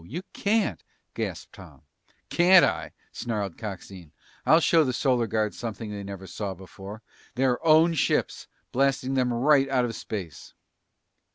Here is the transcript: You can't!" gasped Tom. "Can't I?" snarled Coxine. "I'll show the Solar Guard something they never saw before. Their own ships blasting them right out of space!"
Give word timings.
You 0.07 0.23
can't!" 0.33 0.83
gasped 1.13 1.53
Tom. 1.53 1.83
"Can't 2.31 2.65
I?" 2.65 2.93
snarled 3.11 3.55
Coxine. 3.55 4.13
"I'll 4.47 4.59
show 4.59 4.83
the 4.83 4.93
Solar 4.93 5.27
Guard 5.27 5.53
something 5.53 5.91
they 5.91 6.03
never 6.03 6.25
saw 6.25 6.55
before. 6.55 7.03
Their 7.35 7.63
own 7.63 7.93
ships 7.93 8.47
blasting 8.71 9.13
them 9.13 9.31
right 9.31 9.69
out 9.69 9.85
of 9.85 9.95
space!" 9.95 10.55